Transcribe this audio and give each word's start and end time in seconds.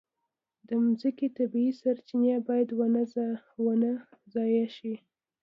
د 0.67 0.69
مځکې 0.85 1.27
طبیعي 1.37 1.71
سرچینې 1.81 2.35
باید 2.47 2.69
ونه 3.65 3.91
ضایع 4.33 4.67
شي. 4.75 4.93